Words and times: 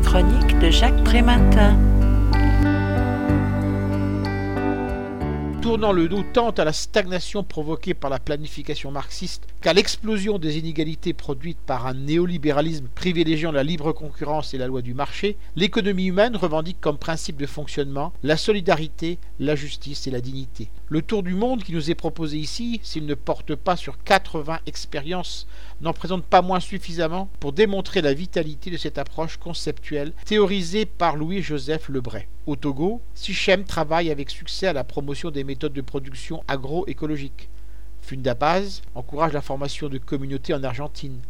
chronique 0.00 0.58
de 0.58 0.70
Jacques 0.70 1.02
Prématin. 1.04 1.76
Tournant 5.70 5.92
le 5.92 6.08
dos 6.08 6.24
tant 6.32 6.50
à 6.50 6.64
la 6.64 6.72
stagnation 6.72 7.44
provoquée 7.44 7.94
par 7.94 8.10
la 8.10 8.18
planification 8.18 8.90
marxiste 8.90 9.46
qu'à 9.60 9.72
l'explosion 9.72 10.40
des 10.40 10.58
inégalités 10.58 11.12
produites 11.12 11.60
par 11.64 11.86
un 11.86 11.94
néolibéralisme 11.94 12.88
privilégiant 12.92 13.52
la 13.52 13.62
libre 13.62 13.92
concurrence 13.92 14.52
et 14.52 14.58
la 14.58 14.66
loi 14.66 14.82
du 14.82 14.94
marché, 14.94 15.36
l'économie 15.54 16.06
humaine 16.06 16.34
revendique 16.34 16.80
comme 16.80 16.98
principe 16.98 17.36
de 17.36 17.46
fonctionnement 17.46 18.12
la 18.24 18.36
solidarité, 18.36 19.20
la 19.38 19.54
justice 19.54 20.08
et 20.08 20.10
la 20.10 20.20
dignité. 20.20 20.70
Le 20.88 21.02
tour 21.02 21.22
du 21.22 21.34
monde 21.34 21.62
qui 21.62 21.72
nous 21.72 21.88
est 21.88 21.94
proposé 21.94 22.38
ici, 22.38 22.80
s'il 22.82 23.06
ne 23.06 23.14
porte 23.14 23.54
pas 23.54 23.76
sur 23.76 24.02
80 24.02 24.58
expériences, 24.66 25.46
n'en 25.82 25.92
présente 25.92 26.24
pas 26.24 26.42
moins 26.42 26.58
suffisamment 26.58 27.28
pour 27.38 27.52
démontrer 27.52 28.02
la 28.02 28.12
vitalité 28.12 28.72
de 28.72 28.76
cette 28.76 28.98
approche 28.98 29.36
conceptuelle 29.36 30.14
théorisée 30.24 30.84
par 30.84 31.14
Louis-Joseph 31.14 31.90
Lebray. 31.90 32.26
Au 32.50 32.56
Togo, 32.56 33.00
Sichem 33.14 33.62
travaille 33.62 34.10
avec 34.10 34.28
succès 34.28 34.66
à 34.66 34.72
la 34.72 34.82
promotion 34.82 35.30
des 35.30 35.44
méthodes 35.44 35.72
de 35.72 35.80
production 35.82 36.42
agroécologiques. 36.48 37.48
Fundapaz 38.02 38.82
encourage 38.96 39.32
la 39.32 39.40
formation 39.40 39.88
de 39.88 39.98
communautés 39.98 40.52
en 40.52 40.64
Argentine. 40.64 41.20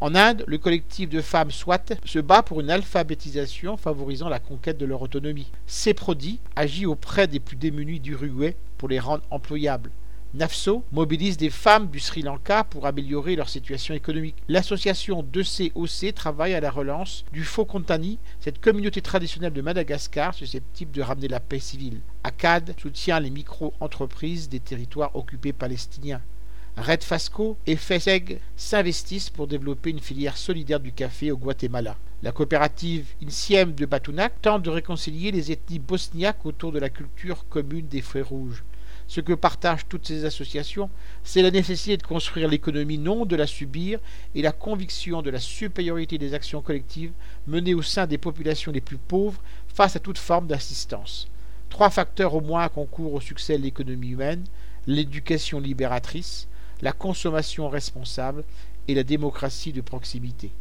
En 0.00 0.14
Inde, 0.14 0.44
le 0.46 0.58
collectif 0.58 1.08
de 1.08 1.22
femmes 1.22 1.50
SWAT 1.50 1.96
se 2.04 2.20
bat 2.20 2.44
pour 2.44 2.60
une 2.60 2.70
alphabétisation 2.70 3.76
favorisant 3.76 4.28
la 4.28 4.38
conquête 4.38 4.78
de 4.78 4.86
leur 4.86 5.02
autonomie. 5.02 5.50
CEPRODI 5.66 6.38
agit 6.54 6.86
auprès 6.86 7.26
des 7.26 7.40
plus 7.40 7.56
démunis 7.56 7.98
d'Uruguay 7.98 8.54
pour 8.78 8.88
les 8.88 9.00
rendre 9.00 9.24
employables. 9.32 9.90
NAFSO 10.32 10.84
mobilise 10.92 11.36
des 11.36 11.50
femmes 11.50 11.88
du 11.88 11.98
Sri 11.98 12.22
Lanka 12.22 12.62
pour 12.62 12.86
améliorer 12.86 13.34
leur 13.34 13.48
situation 13.48 13.94
économique. 13.94 14.36
L'association 14.46 15.24
2COC 15.24 16.12
travaille 16.12 16.54
à 16.54 16.60
la 16.60 16.70
relance 16.70 17.24
du 17.32 17.42
Faux 17.42 17.64
Contani, 17.64 18.20
cette 18.38 18.60
communauté 18.60 19.02
traditionnelle 19.02 19.52
de 19.52 19.60
Madagascar 19.60 20.32
susceptible 20.32 20.92
de 20.92 21.02
ramener 21.02 21.26
la 21.26 21.40
paix 21.40 21.58
civile. 21.58 21.98
ACAD 22.22 22.76
soutient 22.80 23.18
les 23.18 23.30
micro-entreprises 23.30 24.48
des 24.48 24.60
territoires 24.60 25.16
occupés 25.16 25.52
palestiniens. 25.52 26.22
Red 26.76 27.02
Fasco 27.02 27.56
et 27.66 27.74
FESEG 27.74 28.38
s'investissent 28.56 29.30
pour 29.30 29.48
développer 29.48 29.90
une 29.90 29.98
filière 29.98 30.36
solidaire 30.36 30.78
du 30.78 30.92
café 30.92 31.32
au 31.32 31.36
Guatemala. 31.38 31.96
La 32.22 32.30
coopérative 32.30 33.08
INSIEM 33.20 33.74
de 33.74 33.84
Batunac 33.84 34.40
tente 34.42 34.62
de 34.62 34.70
réconcilier 34.70 35.32
les 35.32 35.50
ethnies 35.50 35.80
bosniaques 35.80 36.46
autour 36.46 36.70
de 36.70 36.78
la 36.78 36.88
culture 36.88 37.48
commune 37.48 37.88
des 37.88 38.00
Frères 38.00 38.28
Rouges. 38.28 38.62
Ce 39.10 39.20
que 39.20 39.32
partagent 39.32 39.88
toutes 39.88 40.06
ces 40.06 40.24
associations, 40.24 40.88
c'est 41.24 41.42
la 41.42 41.50
nécessité 41.50 41.96
de 41.96 42.04
construire 42.04 42.46
l'économie, 42.46 42.96
non 42.96 43.26
de 43.26 43.34
la 43.34 43.48
subir, 43.48 43.98
et 44.36 44.40
la 44.40 44.52
conviction 44.52 45.20
de 45.20 45.30
la 45.30 45.40
supériorité 45.40 46.16
des 46.16 46.32
actions 46.32 46.62
collectives 46.62 47.10
menées 47.48 47.74
au 47.74 47.82
sein 47.82 48.06
des 48.06 48.18
populations 48.18 48.70
les 48.70 48.80
plus 48.80 48.98
pauvres 48.98 49.42
face 49.66 49.96
à 49.96 49.98
toute 49.98 50.16
forme 50.16 50.46
d'assistance. 50.46 51.26
Trois 51.70 51.90
facteurs 51.90 52.34
au 52.34 52.40
moins 52.40 52.68
concourent 52.68 53.14
au 53.14 53.20
succès 53.20 53.58
de 53.58 53.64
l'économie 53.64 54.10
humaine, 54.10 54.44
l'éducation 54.86 55.58
libératrice, 55.58 56.46
la 56.80 56.92
consommation 56.92 57.68
responsable 57.68 58.44
et 58.86 58.94
la 58.94 59.02
démocratie 59.02 59.72
de 59.72 59.80
proximité. 59.80 60.52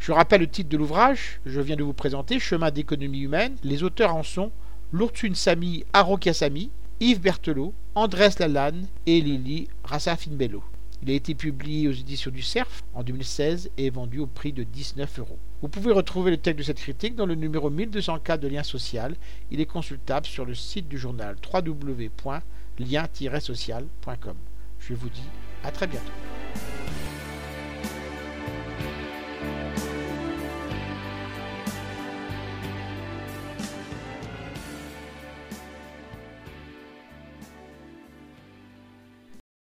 Je 0.00 0.10
rappelle 0.10 0.40
le 0.40 0.50
titre 0.50 0.68
de 0.68 0.76
l'ouvrage, 0.76 1.38
je 1.46 1.60
viens 1.60 1.76
de 1.76 1.84
vous 1.84 1.92
présenter, 1.92 2.40
Chemin 2.40 2.72
d'économie 2.72 3.20
humaine. 3.20 3.54
Les 3.62 3.84
auteurs 3.84 4.16
en 4.16 4.24
sont 4.24 4.50
Lurtsun 4.92 5.34
Sami 5.34 5.84
Arokiasami, 5.92 6.70
Yves 7.04 7.20
Berthelot, 7.20 7.72
Andrés 7.94 8.30
Lalanne 8.38 8.86
et 9.04 9.20
Lili 9.20 9.68
Rassafinbello. 9.84 10.64
Il 11.02 11.10
a 11.10 11.12
été 11.12 11.34
publié 11.34 11.86
aux 11.86 11.92
éditions 11.92 12.30
du 12.30 12.40
CERF 12.40 12.82
en 12.94 13.02
2016 13.02 13.70
et 13.76 13.88
est 13.88 13.90
vendu 13.90 14.20
au 14.20 14.26
prix 14.26 14.54
de 14.54 14.62
19 14.62 15.18
euros. 15.18 15.36
Vous 15.60 15.68
pouvez 15.68 15.92
retrouver 15.92 16.30
le 16.30 16.38
texte 16.38 16.60
de 16.60 16.62
cette 16.62 16.78
critique 16.78 17.14
dans 17.14 17.26
le 17.26 17.34
numéro 17.34 17.68
1204 17.68 18.40
de 18.40 18.48
Lien 18.48 18.62
Social. 18.62 19.16
Il 19.50 19.60
est 19.60 19.66
consultable 19.66 20.24
sur 20.24 20.46
le 20.46 20.54
site 20.54 20.88
du 20.88 20.96
journal 20.96 21.36
www.lien-social.com. 21.52 24.36
Je 24.80 24.94
vous 24.94 25.10
dis 25.10 25.28
à 25.62 25.70
très 25.72 25.86
bientôt. 25.86 26.10